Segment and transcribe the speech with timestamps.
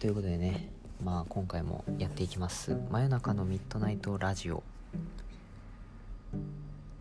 [0.00, 0.70] ということでね
[1.04, 2.74] まあ今回もやっていきます。
[2.90, 4.62] 真夜中のミッドナイトラジオ。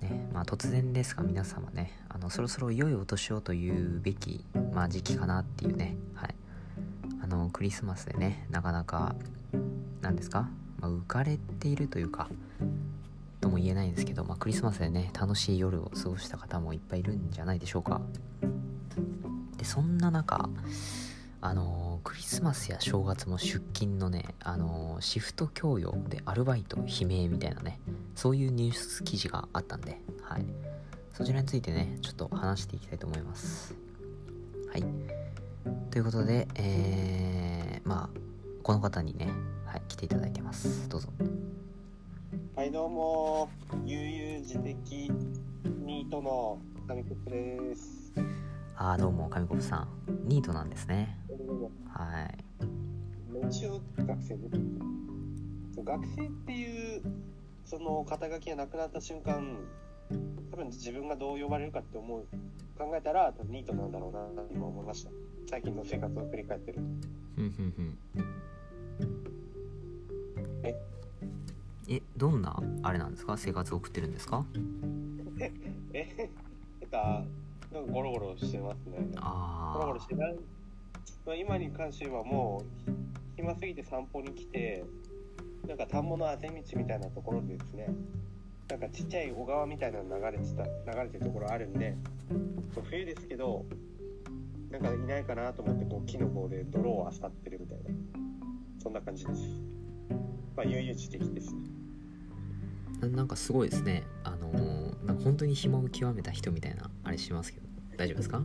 [0.00, 6.34] ねまあ突然ですが皆様ねあのそろそろ良いお年をというべき、まあ、時期かなっていうねはい。
[7.20, 9.16] あのクリスマスでねなかなか
[10.00, 10.48] 何ですか、
[10.78, 12.28] まあ、浮かれているというか
[13.40, 18.00] とも言えないんですけど、まあ、クリスマスでね楽しい夜を過ごした方もいっぱいいるんじゃないでしょうか。
[19.58, 20.48] でそんな中
[21.40, 27.80] あのクリスマスや正月も出勤のね、あのシフト供与でアルバイト悲鳴みたいなね
[28.14, 30.44] そういうニュース記事があったんで、はい、
[31.14, 33.74] そちらについてねちょっと話していきたいと思います。
[34.70, 34.84] はい。
[35.90, 38.18] ということでえー、まあ
[38.62, 39.30] この方にね、
[39.66, 40.88] はい、来ていただいてます。
[40.88, 41.08] どうぞ。
[42.54, 43.48] はい、どうも、
[43.84, 45.10] 悠々自適
[45.84, 48.03] ニートの神コップです。
[48.76, 49.88] ああどうも神子さん。
[50.28, 51.16] ニートなんですね。
[51.88, 52.34] はい。
[53.48, 54.48] 一応学生で。
[55.84, 57.02] 学生っていう、
[57.64, 59.58] その肩書きがなくなった瞬間、
[60.50, 62.24] 多分自分がどう呼ばれるかって思う、
[62.76, 65.10] 考えたら、多分ニートなんだろうなって今思いました。
[65.48, 66.82] 最近の生活を振り返ってると。
[67.36, 67.98] ふんふんふん。
[70.64, 70.74] え？
[71.88, 73.36] えどんなあれなんですか？
[73.36, 74.44] 生活を送ってるんですか？
[75.92, 76.30] え、
[76.80, 77.28] てか、なんか
[77.86, 78.98] ゴロゴロしてますね。
[78.98, 79.20] ゴ
[79.80, 80.36] ロゴあロしてない、
[81.26, 82.90] まあ、今に関してはもう
[83.36, 84.84] ひ暇すぎて散歩に来て
[85.66, 87.88] なんか田んぼのあぜ道みたいなところでですね
[88.68, 90.70] なんかちっちゃい小川みたいなの流れてた流
[91.02, 91.96] れてるところあるんで
[92.74, 93.64] そう冬ですけど
[94.70, 97.90] なんかいないかなと思ってこう木の棒で泥を漁ってるみたいな。
[98.84, 99.40] そんな感じです。
[100.54, 101.54] まあ悠々自適です。
[101.54, 104.02] ねなんかすごいですね。
[104.24, 107.66] あのーなんか本当に暇を極めた人みたいなあれしますけど
[107.96, 108.42] 大丈夫ですか？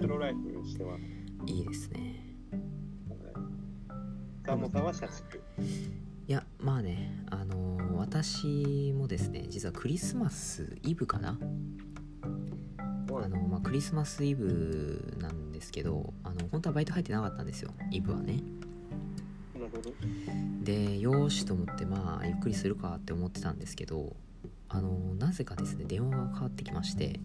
[0.00, 1.02] ソロライフしてます
[1.52, 2.22] いいですね。
[4.44, 5.42] さんは社畜
[6.28, 11.38] いやまあねあのー私もですね実はクリスマスイブかな？
[13.08, 18.40] あの、まあ、クリスマスイブなんですけどあの本当はバイト入ってなかったんですよイブはね。
[19.54, 19.90] なるほど。
[20.62, 24.14] でよーしと思ってまあゆっくりするかって思ってたんですけど
[24.68, 27.18] あのなぜかですね電話がかかってきまして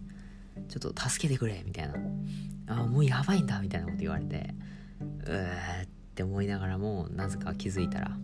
[0.72, 1.94] ちょっと助けてくれみたいな。
[2.68, 4.54] あもうやばいんだみたいなこと言われて。
[5.00, 8.16] うーって思いながらもなぜか気づいたら。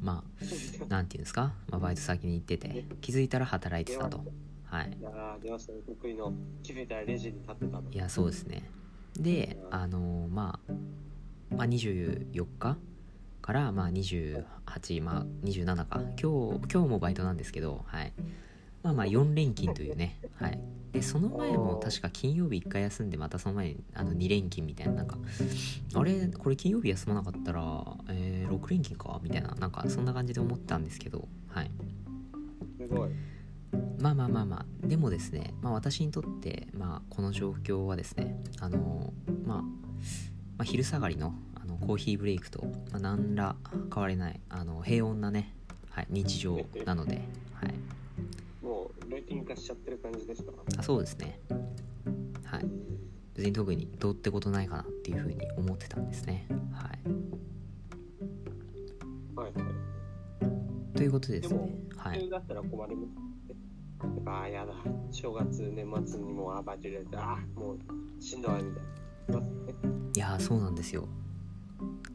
[0.00, 4.24] まあなんていうんですか、まあ、バイト先に行ってて気づいたら働いてたと。
[4.64, 4.96] はい。
[4.98, 8.70] いやー出ましたね得意の気づいたらレジに立ってたのいやそうですね。
[9.18, 10.72] であのまあ、
[11.54, 12.78] まあ、24日
[13.42, 16.00] からまあ28まあ27か。
[16.00, 18.12] 今日今日もバイトなんですけどはい
[18.82, 20.18] まあまあ4連勤というね。
[20.34, 20.60] はい。
[20.92, 24.94] でその前も確か金曜日1回休んでまたその前にあの2連勤みたいな。
[24.94, 25.18] なんか
[25.94, 27.60] あれこれ金曜日休まなかったら、
[28.08, 29.20] えー6連勤か？
[29.22, 29.54] みたいな。
[29.56, 31.28] なんかそんな感じで思ったんですけど。
[31.48, 31.70] はい。
[32.78, 33.10] すごい。
[34.00, 34.86] まあまあまあまあ。
[34.86, 39.12] でもですね、まあ、私にとって、まあ、この状況はですねあの、
[39.44, 39.68] まあ、ま
[40.60, 43.56] あ昼下がりのあのコーヒーブレイクと、まあ、何ら
[43.92, 45.54] 変わりないあの平穏なね、
[45.90, 47.16] はい、日常なので、
[47.52, 47.74] はい、
[48.68, 50.52] もうルーティン化しちゃってる感じですか？
[50.78, 51.40] あそうですね。
[52.44, 52.66] はい。
[53.34, 56.46] 別に特にどうってことないかなっていうふうに思ってたんですね。
[56.72, 56.98] はい。
[59.34, 59.60] はいは
[60.92, 60.96] い。
[60.96, 61.74] ということでですね。
[61.96, 62.28] はい。
[62.28, 63.56] だったら困りますね。
[64.26, 64.74] ああやだ。
[65.10, 67.78] 正月年末にもう暴れられてああもう
[68.22, 68.80] しんどいみた
[69.32, 69.40] いな。
[69.40, 69.46] ね
[70.14, 71.08] いやーそうなんですよ。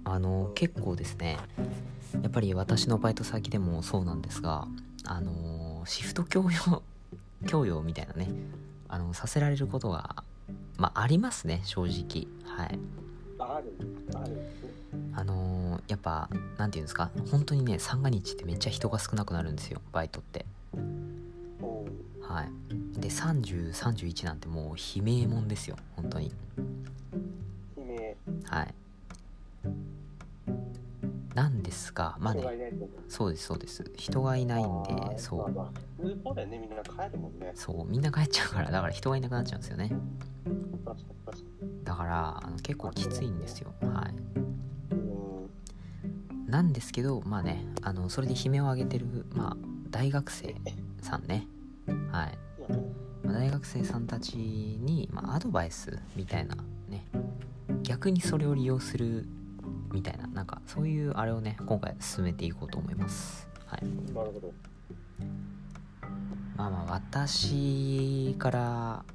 [0.04, 1.40] あの結構ですね。
[2.22, 4.68] やっぱり私のバイト先でもそうなんですが
[5.06, 6.82] あのシフト供与
[7.48, 8.30] 供与みたいなね
[8.88, 10.24] あのさせられることが
[10.78, 12.28] まあありますね正直。
[12.46, 12.80] はい。
[15.16, 20.46] あのやっぱなんていうんですか本当にね三が日ってめっちゃ人が少なくなるんですよバイトって。
[22.22, 23.00] はい。
[23.00, 26.32] で3031なんてもう悲鳴もんですよ本当に。
[27.78, 28.16] 悲鳴。
[28.46, 28.74] はい
[31.84, 32.74] ですがまあね。
[33.10, 33.84] そうですそうです。
[33.98, 35.50] 人がいないんでそう。
[35.50, 37.52] ねみんな帰るもんね。
[37.56, 39.92] そうみんな帰っちゃうからだから人がいなくなっちゃうんですよね。
[41.84, 43.74] だからあの結構きついんですよ。
[43.82, 44.14] はい。
[46.50, 49.58] なんですけどまあねあのそれで悲鳴を上げてるまあ
[49.90, 50.56] 大学生
[51.02, 51.48] さんね。
[52.12, 52.38] はい、
[53.24, 56.56] まあ大学生さんたちに、まあ、アドバイスみたいな
[56.88, 57.06] ね。
[57.82, 59.28] 逆にそれを利用する
[59.94, 63.48] みたいななんかそういうあれをね今回進めていこうと思います。
[63.68, 63.86] はい。
[64.14, 64.54] なるほど。
[66.58, 69.06] まあまあ私から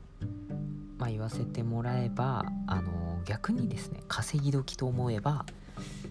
[0.98, 5.46] まあ、言わせてもらえばあの逆にですね稼ぎ時と思えば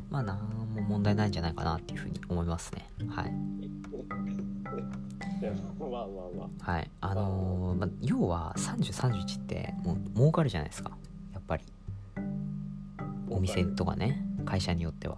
[0.10, 2.90] まあ何も問題ないんじゃないかなっていうふうに思いますね。
[3.10, 3.34] はい。
[6.62, 6.92] はい。
[7.02, 10.92] あのーまあ、要は3031ってもう儲かるじゃないですか。
[11.34, 11.64] やっぱり。
[13.30, 15.18] お店とかね会社によっては。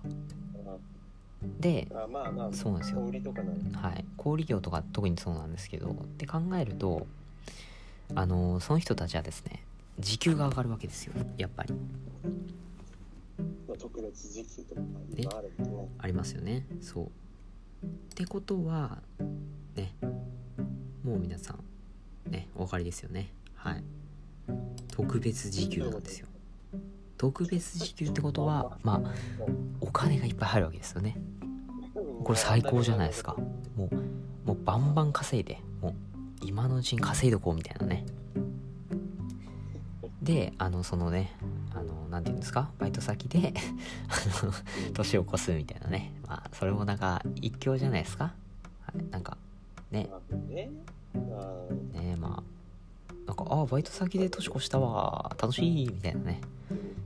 [1.59, 3.01] であまあまあそうなんですよ。
[3.01, 7.07] はい、小売業とか特にそうなんですけどって考えると
[8.15, 9.63] あのその人たちはですね
[9.99, 11.13] 時給が上がるわけですよ。
[11.37, 11.73] やっぱり。
[13.67, 14.81] まあ特別時期とか
[15.37, 15.51] ある
[15.99, 16.65] ありますよね。
[16.81, 17.05] そう。
[17.85, 18.97] ってことは
[19.75, 19.93] ね
[21.03, 21.53] もう皆さ
[22.27, 23.31] んねお分かりですよね。
[23.53, 23.83] はい。
[24.91, 26.27] 特別時給なんですよ
[27.19, 29.11] 特別時給ってことはまあ
[29.81, 31.17] お金がいっぱい入るわけですよね。
[32.23, 33.35] これ最高じゃないですか。
[33.75, 33.95] もう
[34.45, 35.93] もうバンバン稼いでもう
[36.41, 38.05] 今のうちに稼いどこうみたいなね。
[40.23, 41.35] であのそのね
[41.75, 42.71] あのなんて言うんですか？
[42.79, 43.53] バイト先で
[44.41, 44.53] あの
[44.93, 46.13] 年を越すみたいなね。
[46.25, 48.33] まあそれもなんか一興じゃないですか、
[48.81, 49.37] はい、なんか
[49.91, 50.07] ね。
[50.09, 52.15] まあね。
[52.15, 52.43] まあ。
[53.27, 56.41] なんかあバイト先で年越したわ楽しいみたいなね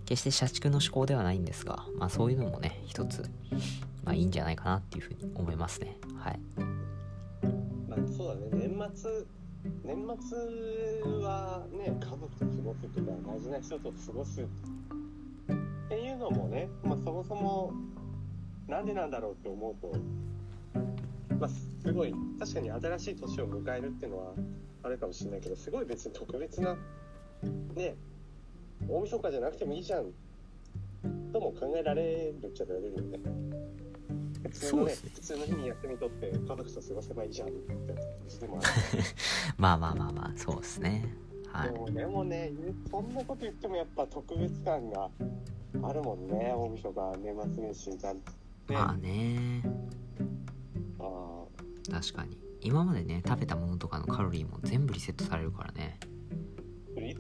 [0.06, 3.24] 決して社畜の思考ではないんですがまあそういうのもね一つ
[4.04, 5.98] まあいいんじゃないかなっていうふうに思いますね。
[6.18, 6.40] はい。
[7.88, 8.68] まあそうだね。
[8.68, 9.12] 年末
[9.84, 10.38] 年末
[11.22, 14.46] はね家族と過ごすとか大事な人と過ごすっ
[15.90, 17.74] ていうのもね、まあ、そもそも
[18.68, 19.94] なんでなんだろうって思うと、
[21.40, 24.34] まあ、すごい確かに新しい年を迎えるっていうのは
[24.84, 26.76] あるかもしれないけどすごい別に特別な
[27.76, 27.96] ね
[28.88, 30.06] 大晦日じゃなくてもいいじゃん。
[31.32, 33.20] とも考えられるっちゃられるよね。
[34.44, 35.12] 普通のねそうですね。
[35.16, 37.74] 普通の日に休み取って家族と過ごせばいいじゃんって。
[37.74, 37.76] 感
[38.28, 38.68] じでもある
[39.58, 41.06] まあまあまあまあそうですね。
[41.52, 41.94] はい。
[41.94, 42.52] でもね
[42.90, 45.10] そんなこと言ってもやっぱ特別感が
[45.84, 46.54] あるもんね。
[46.56, 48.32] 大晦日年末年始なんて、
[48.68, 49.64] まあね。
[51.00, 51.44] あ
[51.92, 52.38] 確かに。
[52.62, 56.00] 今までね食べたものとかのカロリーも全部リセットされるからね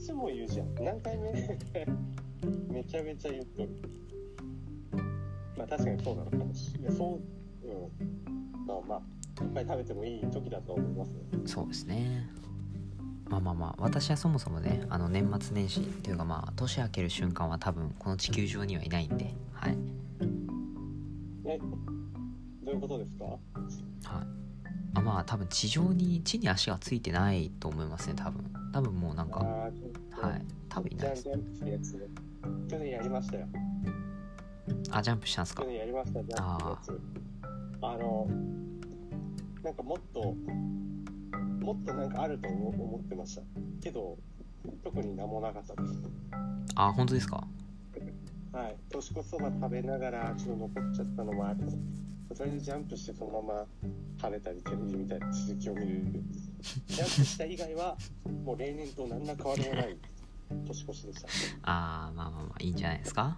[0.04, 0.76] つも言うじゃん。
[0.76, 1.32] 何回目？
[2.70, 3.70] めちゃめちゃ言っとる。
[5.58, 6.96] まあ確かにそうなのかもしれない。
[6.96, 7.20] そ
[7.64, 8.66] ううん。
[8.68, 12.30] まあまあいっぱい食べてもいい時だと思いますねそうですね。
[13.30, 19.78] まあまあまあ私はそもそもねあの年末年始っていうかまあ年明ける瞬間は多分この地球上にはいないんではい。
[21.46, 21.58] え
[22.64, 23.26] どういうことですか？
[23.26, 23.40] はい。
[24.96, 28.44] あまあ多分地上に地に足がついてないと思いますね多分。
[28.72, 29.70] 多分もうなんか
[30.28, 30.42] はい。
[30.70, 31.92] 多分いないですジャンプするやつ。
[31.94, 32.00] ね
[32.70, 33.48] 去年やりましたよ。
[34.92, 35.64] あジャンプしたんすか？
[35.64, 37.02] 去年やりましたジャンプのやつ。
[37.82, 38.28] あの
[39.64, 40.36] なんかもっと
[41.66, 43.42] もっとなんかあると思思ってました。
[43.82, 44.18] けど
[44.84, 45.94] 特に何もなかったです。
[46.76, 47.46] あ本当ですか？
[48.54, 48.76] はい。
[48.90, 51.66] 年越しそば食べながらちょっと残っちゃったのもあって
[52.36, 53.66] とりあえずジャンプしてそのまま
[54.22, 56.04] 食べたりテレビ見たり続きを見る。
[56.88, 57.98] ジャンプした以外は
[58.46, 59.98] もう例年と何ら変わりもない
[60.68, 61.28] 年越しでした
[61.64, 63.38] あーまあまあまあいいんじゃないですか？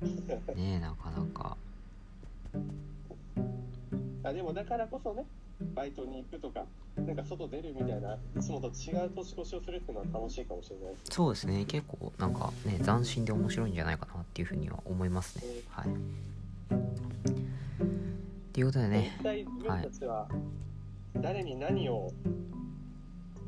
[0.00, 1.56] ねえなかなか。
[4.22, 5.24] あでもだからこそね
[5.74, 6.64] バイトに行くとか
[6.96, 11.64] なんか外出るみたいないつもと違う年越しをするっていうのは楽しいかもしれないそうですね。
[11.66, 15.44] 結構なんかね斬新で面白いんじゃないかなっていうふうには思いますね。
[15.70, 15.88] はい。
[15.88, 15.90] っ
[18.52, 19.18] ていうことでね。
[20.06, 20.28] は
[21.16, 22.12] 誰に何を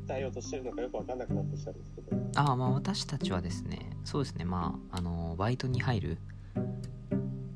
[0.07, 2.17] 伝えようとしてるのかよく分かんなくなってきたんですけど。
[2.35, 6.17] ああまあ私たちはですねそうですねまああのバイトに入る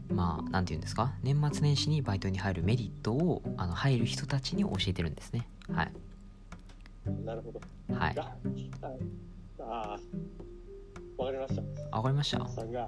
[0.10, 1.14] まあなんて言うんですか？
[1.24, 5.48] 年末年始にバイトに入るメリットをあの入る人たちに教えてるんですね。
[5.72, 5.92] はい。
[7.26, 7.62] なるほど。
[7.96, 8.16] はい。
[8.16, 8.36] が
[9.60, 10.00] ああ
[11.18, 11.62] 分かりました。
[11.92, 12.48] あわかりました？
[12.48, 12.88] さんが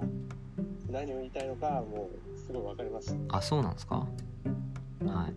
[0.90, 3.36] 何を言いたいのかもうすごい分かりました。
[3.36, 3.96] あそうなんですか？
[5.04, 5.34] はい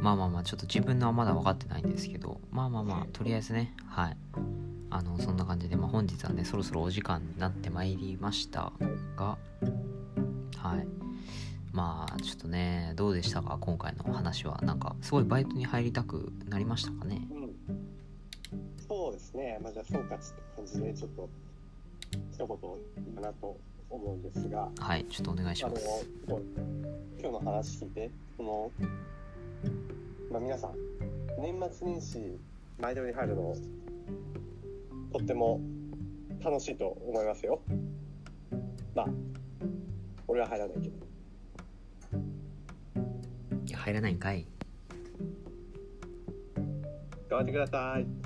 [0.00, 4.16] まあまあまあちょっと自分のはまだ分かってないんですけどまあまあまあとりあえずねはい。
[4.90, 8.72] あのそんな感じで、まあ、本日はねそろそろお時間になってまいりました
[9.16, 9.36] が
[10.56, 10.86] はい。
[11.72, 13.58] まあちょっとねどうでしたか？
[13.60, 14.58] 今回の話は。
[14.62, 17.28] なんかすごいバイトに入りたくなりましたかね？
[17.30, 17.54] うん
[18.88, 19.58] そうですね。
[19.62, 20.16] まあじゃあ総括って
[20.56, 21.28] 感じでちょっと
[22.32, 22.46] 一言
[23.14, 23.56] かなと
[23.90, 24.70] 思うんですが。
[24.78, 26.08] はいちょっとお願いします。
[26.26, 26.38] 今
[27.28, 28.70] 日の話聞いてその、
[30.30, 30.74] まあ、皆さん
[31.40, 32.38] 年末年始
[32.80, 33.54] バイトに入るの
[35.12, 35.60] とっても
[36.44, 37.60] 楽しいと思いますよ。
[38.94, 39.06] まあ
[40.26, 40.96] 俺は入らないけど。
[43.66, 44.46] いや入らないんかい。
[47.28, 48.17] 頑張ってください